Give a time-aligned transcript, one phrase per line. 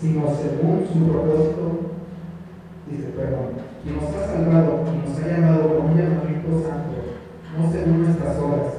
[0.00, 1.96] sino según su propósito,
[2.90, 7.16] dice, perdón, y nos ha salvado y nos ha llamado con un llamamiento santo,
[7.56, 8.72] no según nuestras obras,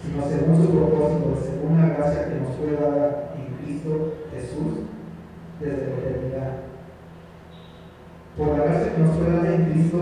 [0.00, 4.86] sino según su propósito, según la gracia que nos fue dada en Cristo Jesús
[5.58, 6.52] desde la eternidad.
[8.36, 9.98] Por la gracia que nos fue dada en Cristo,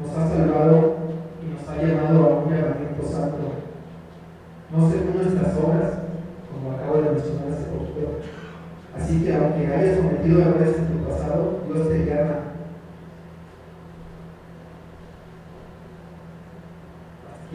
[0.00, 0.96] nos ha salvado
[1.38, 3.60] y nos ha llamado a un llamamiento santo,
[4.72, 5.92] no según nuestras obras,
[6.50, 8.39] como acabo de mencionar hace poquito.
[8.96, 12.50] Así que aunque hayas cometido errores en tu pasado, Dios te llama.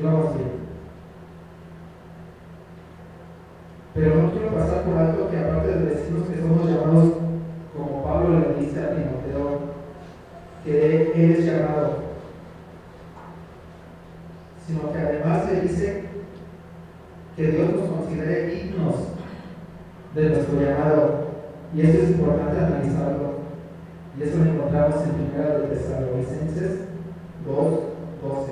[0.01, 0.49] Vamos bien.
[3.93, 7.13] Pero no quiero pasar por alto que aparte de decirnos que somos llamados,
[7.75, 9.59] como Pablo le dice a Timoteo,
[10.63, 12.03] que él es llamado,
[14.67, 16.03] sino que además le dice
[17.35, 18.95] que Dios nos considere dignos
[20.13, 21.25] de nuestro llamado.
[21.75, 23.35] Y eso es importante analizarlo.
[24.17, 26.79] Y eso lo encontramos en 1 de Tesalonicenses
[27.45, 27.55] 2,
[28.23, 28.51] 12.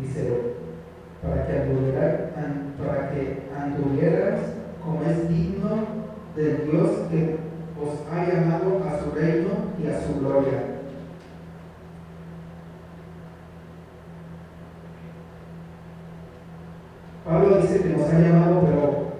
[0.00, 0.28] Dice,
[1.22, 2.14] para que, anduvieras,
[2.78, 4.40] para que anduvieras
[4.84, 5.86] como es digno
[6.36, 7.36] del Dios que
[7.80, 9.50] os ha llamado a su reino
[9.82, 10.78] y a su gloria.
[17.24, 19.12] Pablo dice que nos ha llamado, pero,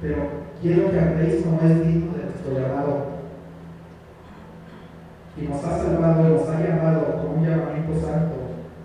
[0.00, 0.16] pero
[1.16, 3.16] andéis como es digno de nuestro llamado.
[5.36, 8.36] Y nos ha salvado y nos ha llamado con un llamamiento santo,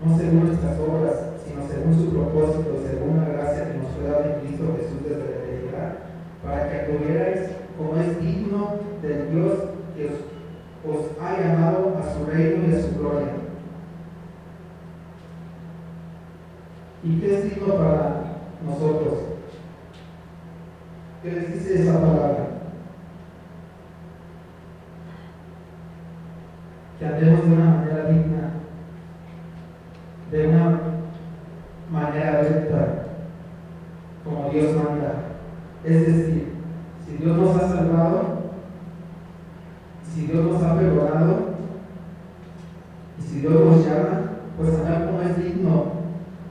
[0.04, 1.16] no según nuestras obras,
[1.46, 5.24] sino según su propósito, según la gracia que nos fue dada en Cristo Jesús desde
[5.24, 5.92] la eternidad,
[6.44, 7.40] para que anduvierais
[7.78, 9.54] como es digno del Dios
[9.96, 10.20] que os,
[10.88, 13.28] os ha llamado a su reino y a su gloria.
[17.04, 18.24] ¿Y qué es digno para
[18.64, 19.31] nosotros?
[21.22, 22.48] ¿Qué les dice esa palabra?
[26.98, 28.50] Que andemos de una manera digna,
[30.32, 30.80] de una
[31.92, 33.06] manera recta,
[34.24, 35.14] como Dios manda.
[35.84, 36.54] Es decir,
[37.06, 38.42] si Dios nos ha salvado,
[40.14, 41.52] si Dios nos ha perdonado,
[43.20, 44.22] y si Dios nos llama,
[44.58, 45.86] pues andar como es digno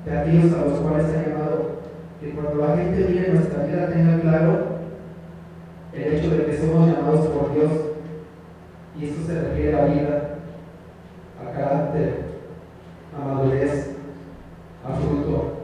[0.04, 1.80] de aquellos a los cuales ha llamado,
[2.20, 4.70] que cuando la gente mire nuestra vida tenga claro
[5.92, 7.70] el hecho de que somos llamados por Dios,
[8.98, 10.36] y esto se refiere a vida,
[11.40, 12.24] a carácter,
[13.16, 13.96] a madurez,
[14.84, 15.54] a fruto,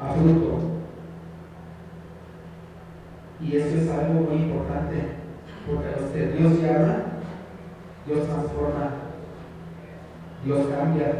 [0.00, 0.60] a fruto.
[3.40, 4.96] Y eso es algo muy importante,
[5.66, 6.96] porque a los que Dios llama,
[8.06, 8.90] Dios transforma,
[10.44, 11.12] Dios cambia.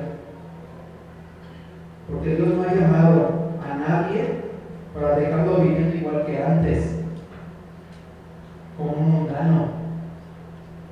[2.09, 4.41] Porque Dios no ha llamado a nadie
[4.95, 6.97] para dejarlo viviendo igual que antes,
[8.77, 9.69] como un mundano.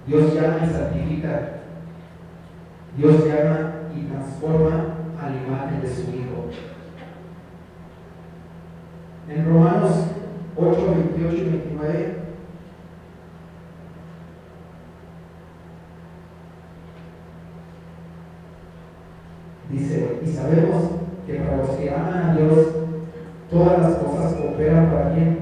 [0.07, 1.41] Dios llama y santifica.
[2.97, 6.49] Dios llama y transforma a la imagen de su Hijo.
[9.29, 10.07] En Romanos
[10.57, 12.19] 8, 28 y 29
[19.71, 20.91] dice, y sabemos
[21.27, 22.69] que para los que a Dios,
[23.51, 25.39] todas las cosas cooperan para bien.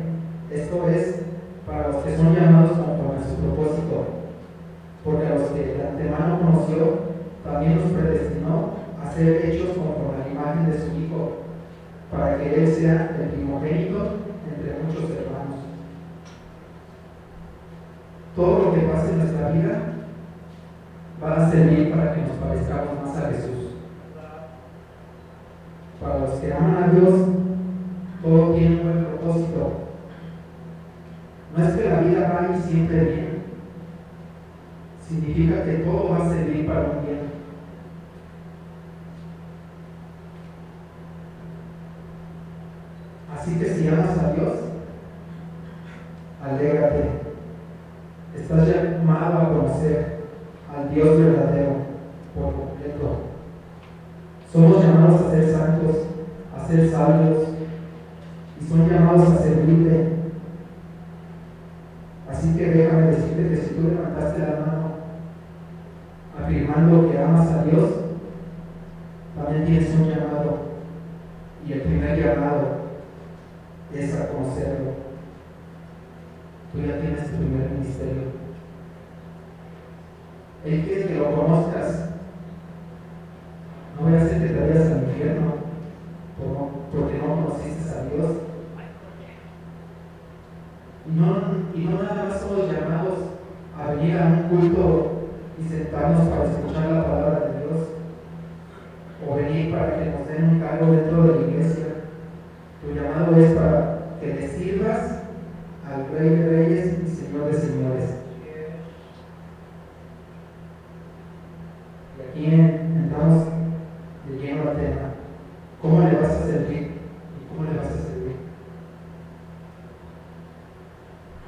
[0.51, 1.23] Esto es,
[1.67, 4.07] para los que son llamados conforme a su propósito.
[5.05, 10.27] Porque a los que de antemano conoció, también los predestinó a ser hechos conforme a
[10.27, 11.47] la imagen de su Hijo,
[12.11, 13.99] para que Él sea el primogénito
[14.49, 15.61] entre muchos hermanos.
[18.35, 19.79] Todo lo que pase en nuestra vida
[21.23, 23.56] va a servir para que nos parezcamos más a Jesús.
[26.01, 27.15] Para los que aman a Dios,
[28.23, 29.73] todo tiene un buen propósito.
[31.57, 33.43] No es que la vida vaya siempre bien.
[35.09, 37.21] Significa que todo va a servir para un bien.
[43.35, 44.53] Así que si amas a Dios,
[46.43, 47.11] alégrate.
[48.37, 50.17] Estás llamado a conocer
[50.75, 51.77] al Dios verdadero
[52.35, 53.21] por completo.
[54.53, 55.97] Somos llamados a ser santos,
[56.57, 57.49] a ser sabios,
[58.61, 60.17] y son llamados a servirle.
[62.31, 64.87] Así que déjame decirte que si tú levantaste la mano
[66.43, 67.91] afirmando que amas a Dios,
[69.35, 70.67] también tienes un llamado.
[71.67, 72.77] Y el primer llamado
[73.95, 74.93] es a conocerlo.
[76.73, 78.23] Tú ya tienes tu primer ministerio.
[80.65, 82.11] Él quiere que lo conozcas.
[83.97, 85.53] No voy a hacer que te vayas al infierno
[86.37, 88.31] por- porque no conociste a Dios.
[91.07, 91.37] Y no,
[91.75, 93.19] y no nada más somos llamados
[93.79, 97.89] a venir a un culto y sentarnos para escuchar la palabra de Dios
[99.27, 101.87] o venir para que nos den un cargo dentro de la iglesia.
[102.81, 105.23] Tu llamado es para que le sirvas
[105.85, 108.11] al Rey de Reyes y Señor de Señores.
[112.17, 113.45] Y aquí entramos
[114.29, 115.15] de lleno al tema.
[115.83, 116.83] ¿Cómo le vas a servir?
[116.83, 118.37] ¿Y cómo le vas a servir?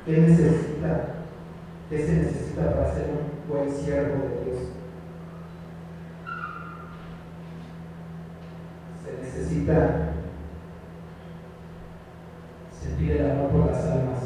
[0.04, 1.18] ¿Qué necesita?
[1.90, 4.58] ¿Qué se necesita para ser un buen siervo de Dios?
[9.02, 10.12] Se necesita
[12.80, 14.18] sentir el amor por las almas.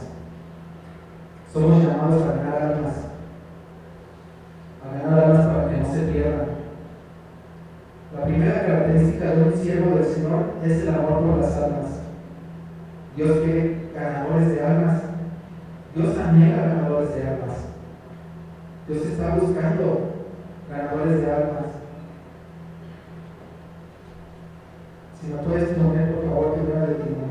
[1.53, 2.95] Somos llamados a ganar almas,
[4.83, 6.47] a ganar almas para que no se pierdan.
[8.17, 12.01] La primera característica de un siervo del Señor es el amor por las almas.
[13.17, 15.03] Dios quiere ganadores de almas.
[15.95, 17.57] Dios anhela ganadores de almas.
[18.89, 20.13] Dios está buscando
[20.71, 21.67] ganadores de almas.
[25.21, 27.22] Si no puedes poner, por favor, primera de Timoteo,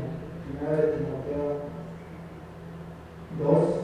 [0.62, 1.60] primera de Timoteo
[3.38, 3.82] 2,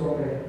[0.00, 0.42] hombre,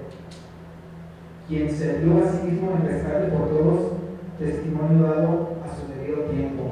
[1.47, 3.91] quien se dio a sí mismo en rescate por todos,
[4.39, 6.71] testimonio dado a su debido tiempo.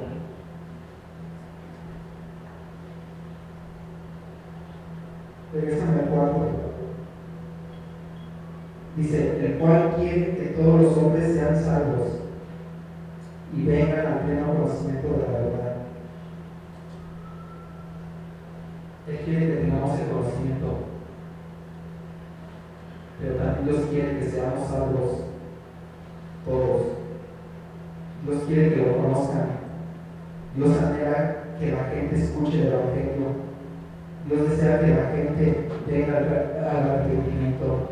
[5.54, 6.61] Regresame al cuarto.
[8.98, 12.20] Dice, el cual quiere que todos los hombres sean salvos
[13.56, 15.76] y vengan al pleno conocimiento de la verdad.
[19.08, 20.92] Él quiere que tengamos el conocimiento
[23.22, 25.26] pero también Dios quiere que seamos salvos
[26.44, 26.82] todos.
[28.26, 29.48] Dios quiere que lo conozcan.
[30.56, 33.52] Dios anhela que la gente escuche el Evangelio.
[34.28, 37.91] Dios desea que la gente venga al arrepentimiento.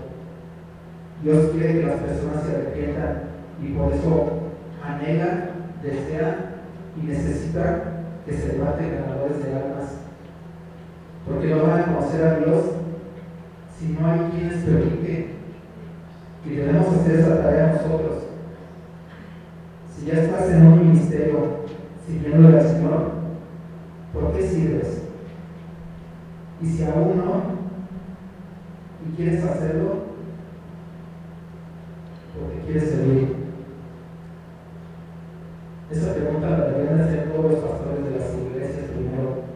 [1.23, 3.23] Dios quiere que las personas se arrepientan
[3.61, 4.39] y por eso
[4.81, 5.49] anhela,
[5.83, 6.61] desea
[6.95, 7.83] y necesita
[8.25, 9.97] que se levanten ganadores de almas.
[11.27, 12.65] Porque no van a conocer a Dios
[13.77, 15.39] si no hay quienes prediquen.
[16.45, 18.23] Y debemos hacer esa tarea nosotros.
[19.93, 21.65] Si ya estás en un ministerio
[22.07, 23.11] sirviendo al Señor,
[24.13, 25.03] ¿por qué sirves?
[26.61, 27.43] Y si aún no,
[29.05, 30.08] y quieres hacerlo,
[32.39, 33.35] porque quieres servir.
[35.91, 39.49] Esa pregunta la deberían hacer todos los pastores de las iglesias primero.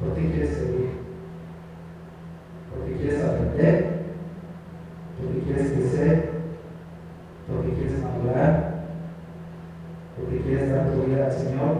[0.00, 0.90] ¿Por qué quieres servir?
[2.70, 3.96] ¿Porque quieres aprender?
[5.18, 6.30] ¿Porque quieres crecer?
[7.48, 8.74] ¿Porque quieres madurar?
[10.16, 11.76] ¿Porque quieres dar tu vida al Señor?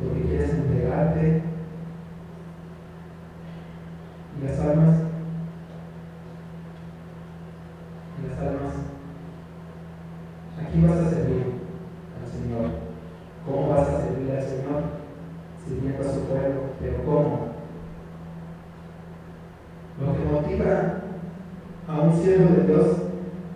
[0.00, 1.42] ¿Porque quieres entregarte?
[4.40, 4.96] ¿Y las almas?
[8.18, 8.74] ¿Y las almas?
[10.60, 11.44] Aquí vas a servir
[12.18, 12.70] al Señor.
[13.44, 15.02] ¿Cómo vas a servir al Señor?
[15.66, 17.52] sirviendo a su pueblo, pero ¿cómo?
[20.00, 20.94] Lo que motiva
[21.88, 22.96] a un siervo de Dios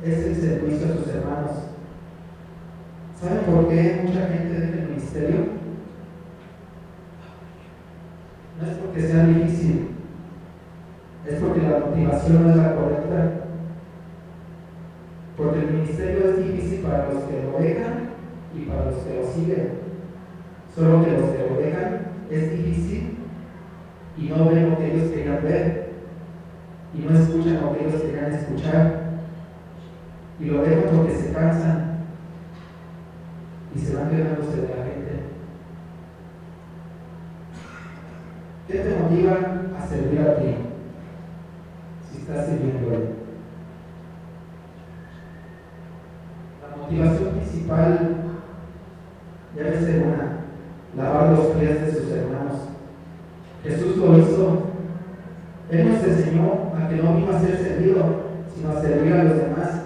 [0.02, 1.50] es el servicio a sus hermanos.
[3.20, 5.36] ¿Saben por qué mucha gente deja el ministerio?
[8.60, 9.88] No es porque sea difícil,
[11.26, 13.32] es porque la motivación no es la correcta.
[15.36, 18.10] Porque el ministerio es difícil para los que lo dejan
[18.54, 19.86] y para los que lo siguen.
[20.76, 23.16] Solo que los que lo dejan es difícil
[24.18, 25.88] y no ven lo que ellos querían ver
[26.92, 29.06] y no escuchan lo que ellos querían escuchar
[30.38, 32.04] y lo dejan porque se cansan
[33.74, 35.22] y se van quedándose de la gente.
[38.68, 39.32] ¿Qué te motiva
[39.78, 40.56] a servir a ti?
[42.10, 43.08] Si estás sirviendo a él.
[46.60, 48.16] La motivación principal
[49.54, 50.36] debe ser una
[50.96, 52.54] lavar los pies de sus hermanos.
[53.62, 54.62] Jesús lo hizo.
[55.70, 58.02] Él nos enseñó a que no vino a ser servido,
[58.80, 59.82] servir a los demás.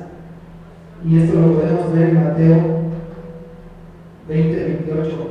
[1.05, 2.81] Y esto lo podemos ver en Mateo
[4.29, 5.31] 20, 28.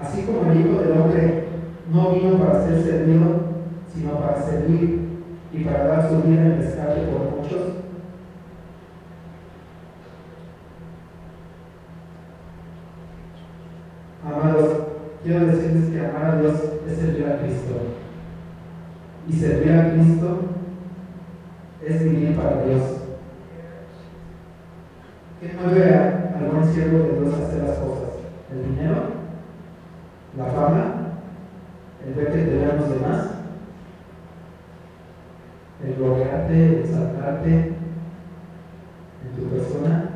[0.00, 1.44] Así como el Hijo del Hombre
[1.92, 3.24] no vino para ser servido,
[3.92, 5.08] sino para servir
[5.52, 7.74] y para dar su vida en rescate por muchos.
[14.24, 14.70] Amados,
[15.22, 16.54] quiero decirles que amar a Dios
[16.88, 17.74] es servir a Cristo.
[19.28, 20.40] Y servir a Cristo
[22.14, 22.82] vivir para Dios.
[25.40, 28.10] ¿Qué mueve a algún siervo de Dios hacer las cosas?
[28.52, 28.96] ¿El dinero?
[30.36, 30.94] ¿La fama?
[32.06, 33.30] ¿El ver que te vean los demás?
[35.84, 37.74] ¿El gloriarte, el exaltarte en
[39.36, 40.10] tu persona?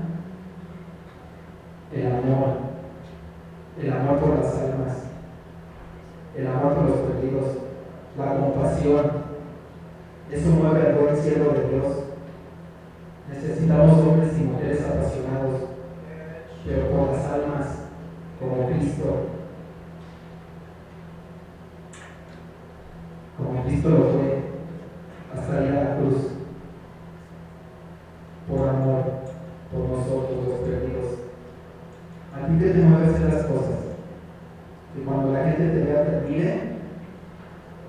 [1.93, 2.49] El amor,
[3.83, 5.05] el amor por las almas,
[6.37, 7.47] el amor por los perdidos,
[8.17, 9.29] la compasión.
[10.31, 12.05] Eso mueve al buen siervo Dios.
[13.29, 15.61] Necesitamos hombres y mujeres apasionados,
[16.65, 17.67] pero por las almas,
[18.41, 19.39] como Cristo.
[23.37, 24.39] Como Cristo lo fue,
[25.33, 26.17] hasta ir a la cruz,
[28.49, 29.05] por amor,
[29.71, 31.19] por nosotros los perdidos.
[32.35, 33.79] A ti te mueve a hacer las cosas.
[34.93, 36.61] Que cuando la gente te vea, te admire,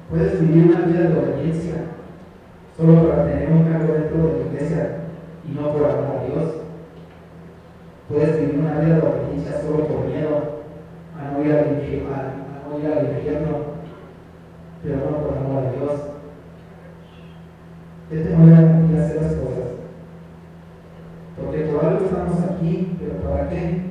[0.10, 1.76] puedes vivir una vida de obediencia,
[2.78, 4.98] solo para tener un cargo dentro de la iglesia
[5.50, 6.54] y no por amor a Dios.
[8.08, 10.62] Puedes vivir una vida de obediencia solo por miedo
[11.18, 13.80] a no ir al infierno, a no ir al infierno
[14.82, 16.02] pero no por amor a Dios.
[18.10, 19.70] ¿Qué te mueve a ti a hacer las cosas?
[21.38, 23.82] Porque por algo estamos pero ¿para qué?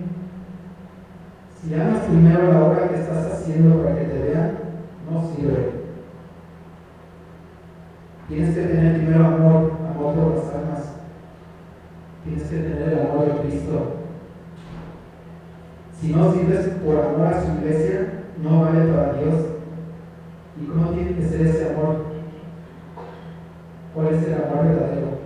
[1.61, 4.59] Si amas primero la obra que estás haciendo para que te vean,
[5.11, 5.79] no sirve.
[8.29, 10.93] Tienes que tener primero amor, amor por las almas.
[12.25, 13.93] Tienes que tener el amor de Cristo.
[15.99, 19.47] Si no sirves por amor a su iglesia, no vale para Dios.
[20.61, 22.05] ¿Y cómo tiene que ser ese amor?
[23.95, 25.19] ¿Cuál es el amor verdadero?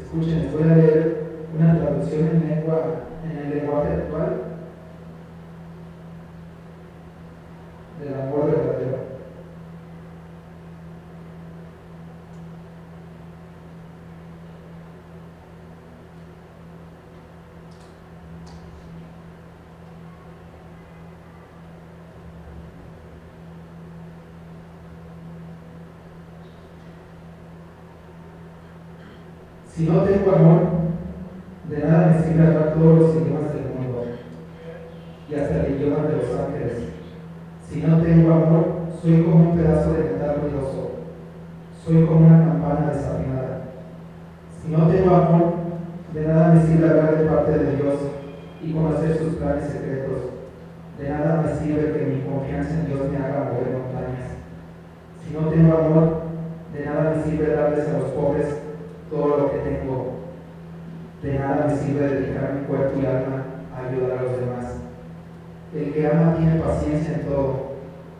[0.00, 1.17] Escuchen, les voy a leer
[1.54, 2.82] una traducción en lengua,
[3.24, 4.42] en el lenguaje actual
[8.00, 9.08] del amor verdadero.
[29.78, 30.60] Si no tengo amor,
[31.68, 34.06] de nada me sirve hablar todos los idiomas del mundo
[35.30, 36.72] y hasta el idioma de los ángeles.
[37.68, 40.90] Si no tengo amor, soy como un pedazo de metal ruidoso,
[41.84, 43.60] soy como una campana desafinada.
[44.60, 45.54] Si no tengo amor,
[46.12, 47.94] de nada me sirve hablar de parte de Dios
[48.62, 50.34] y conocer sus planes secretos.
[50.98, 54.34] De nada me sirve que mi confianza en Dios me haga mover montañas.
[55.22, 56.22] Si no tengo amor,
[56.74, 58.48] de nada me sirve darles a los pobres
[59.08, 60.18] todo lo que tengo.
[61.22, 64.74] De nada me sirve dedicar mi cuerpo y alma a ayudar a los demás.
[65.72, 67.67] El que ama tiene paciencia en todo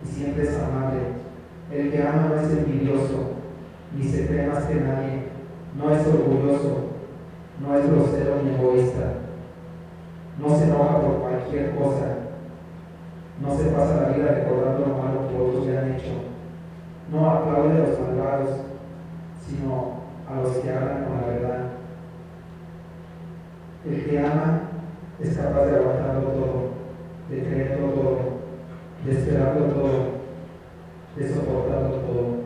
[0.04, 1.00] siempre es amable.
[1.70, 3.32] El que ama no es envidioso,
[3.96, 5.24] ni se cree más que nadie,
[5.76, 6.88] no es orgulloso,
[7.60, 9.12] no es grosero ni egoísta,
[10.38, 12.16] no se enoja por cualquier cosa,
[13.40, 16.12] no se pasa la vida recordando lo que otros le han hecho,
[17.12, 18.50] no aplaude a los malvados,
[19.46, 21.64] sino a los que hablan con la verdad.
[23.86, 24.60] El que ama
[25.20, 26.70] es capaz de aguantarlo todo,
[27.30, 28.18] de creerlo todo,
[29.04, 30.18] de esperarlo todo,
[31.16, 32.38] de soportarlo todo.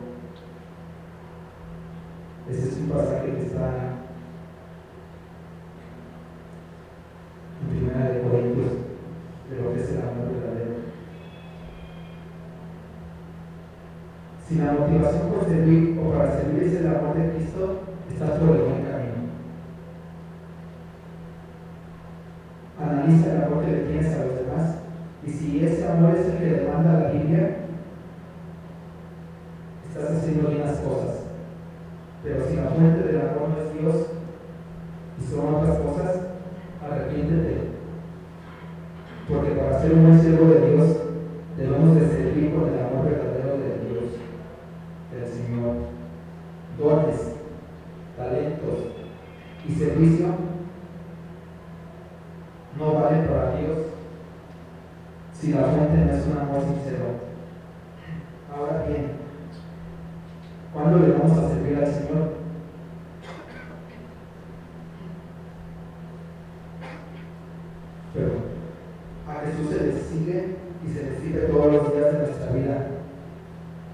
[2.49, 3.93] Ese es un pasaje que está
[7.61, 8.71] en Primera de Corintios,
[9.49, 10.73] de lo que es el amor verdadero.
[14.47, 17.79] Si la motivación por servir o para servir es el amor de Cristo,
[18.11, 19.13] estás por el buen camino.
[22.79, 24.75] Analiza el amor que le tienes a los demás
[25.25, 27.57] y si ese amor es el que demanda la Biblia,
[29.87, 31.23] estás haciendo bien las cosas.
[32.23, 34.07] Pero si la fuente del amor no es Dios
[35.19, 36.21] y son otras cosas,
[36.81, 37.73] arrepiéntete.
[39.29, 40.97] Porque para ser un buen siervo de Dios,
[41.57, 44.03] debemos de servir con el amor verdadero de Dios,
[45.11, 45.93] del Señor.
[46.77, 47.35] Dones,
[48.17, 48.93] talentos
[49.67, 50.25] y servicio
[52.77, 53.77] no valen para Dios
[55.33, 57.05] si la fuente no es un amor sincero.
[60.73, 62.33] ¿Cuándo le vamos a servir al Señor?
[68.13, 68.31] Pero
[69.27, 72.87] a Jesús se le sigue y se le sigue todos los días de nuestra vida,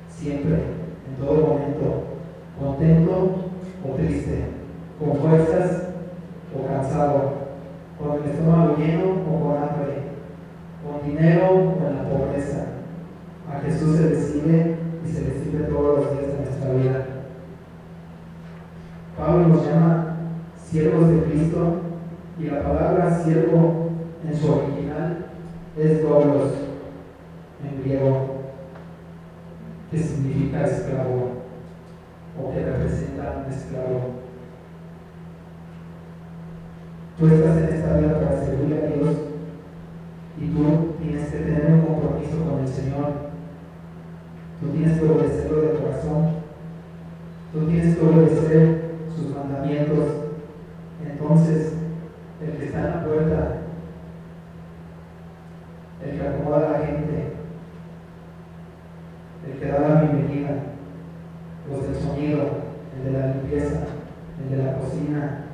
[0.09, 2.03] siempre, en todo momento,
[2.59, 3.49] contento
[3.85, 4.45] o triste,
[4.99, 5.83] con fuerzas
[6.53, 7.33] o cansado,
[7.97, 10.09] con el estómago lleno o con hambre,
[10.83, 12.65] con dinero dinero o en la pobreza.
[13.51, 17.05] A Jesús se le sigue y se le sirve todos los días de nuestra vida.
[19.17, 20.17] Pablo nos llama
[20.55, 21.81] siervos de Cristo
[22.39, 23.89] y la palabra siervo
[24.25, 25.25] en su original
[25.77, 26.53] es doblos
[27.61, 28.37] en griego,
[29.91, 31.31] que significa esclavo
[32.41, 33.99] o que representa un esclavo.
[37.17, 39.15] Tú estás en esta vida para servir a Dios
[40.39, 43.29] y tú tienes que tener un compromiso con el Señor.
[44.61, 46.29] Tú tienes que obedecerlo de corazón.
[47.51, 50.05] Tú tienes que obedecer sus mandamientos.
[51.05, 51.73] Entonces,
[52.41, 53.57] el que está en la puerta,
[56.03, 57.33] el que acomoda a la gente,
[59.45, 60.51] el que da la bienvenida,
[61.69, 62.39] los del sonido,
[62.95, 63.85] el de la limpieza,
[64.41, 65.45] el de la cocina,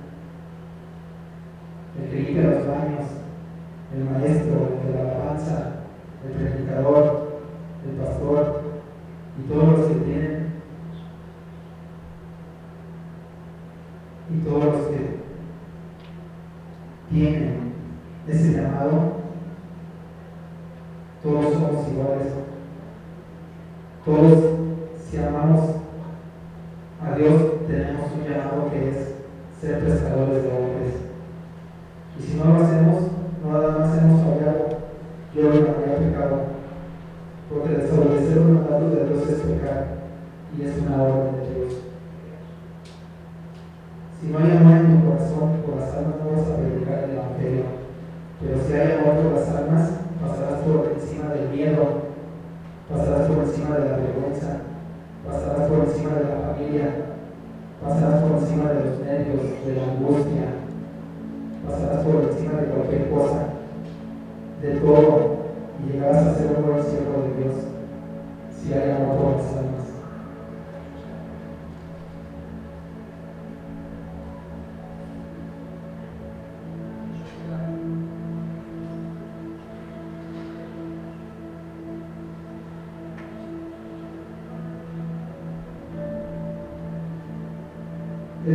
[2.00, 3.06] el que limpia los baños,
[3.94, 5.72] el maestro, el de la alabanza,
[6.26, 7.42] el predicador,
[7.86, 8.62] el pastor
[9.38, 10.54] y todos los que tienen
[14.34, 15.16] y todos los que
[17.12, 17.74] tienen
[18.28, 19.14] ese llamado,
[21.22, 22.34] todos somos iguales.
[24.04, 24.55] Todos,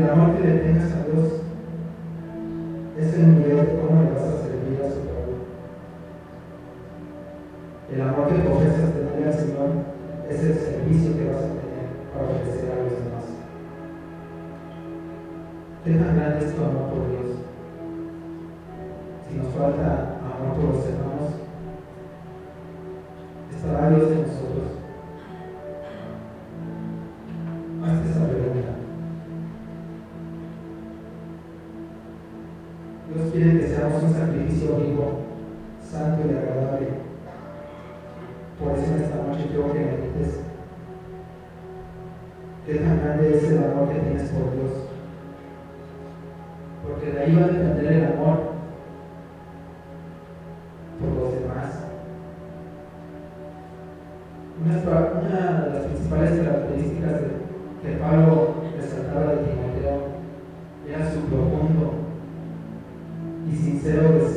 [0.01, 1.43] El amor que le tengas a Dios
[2.99, 5.45] es el nivel de cómo le vas a servir a su pueblo.
[7.93, 9.69] El amor que profesas tener al Señor
[10.31, 11.85] es el servicio que vas a tener
[12.15, 13.27] para ofrecer a los demás.
[15.85, 17.37] ¿Qué tan grande es tu amor por Dios?
[19.29, 20.80] Si nos falta amor por los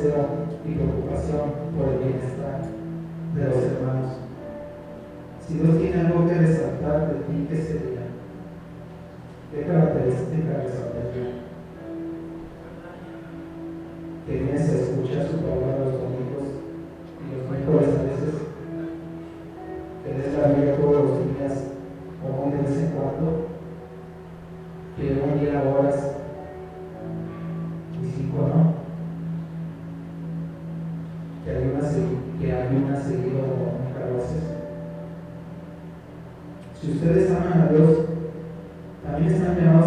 [0.03, 0.27] deseo
[0.65, 2.61] y preocupación por el bienestar
[3.35, 4.11] de los hermanos.
[5.47, 8.03] Si Dios tiene algo que resaltar de ti, ¿qué sería?
[9.51, 11.43] ¿Qué característica resaltaría?
[14.27, 15.82] Que vienes a escuchar su palabra
[36.83, 37.97] Si ustedes aman a Dios,
[39.05, 39.82] también están llamados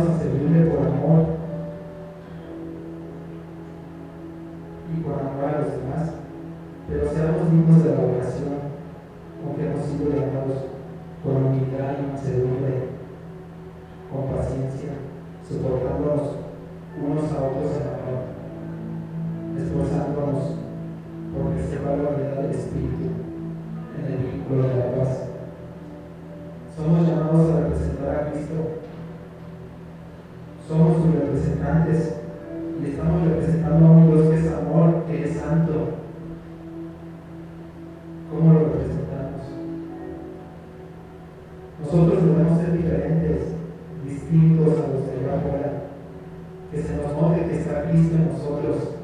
[30.86, 32.14] Somos sus representantes
[32.80, 35.88] y estamos representando a un Dios que es amor, que es santo.
[38.30, 39.42] ¿Cómo lo representamos?
[41.80, 43.42] Nosotros debemos ser diferentes,
[44.04, 45.72] distintos a los de allá afuera.
[46.70, 48.95] Que se nos note que está Cristo en nosotros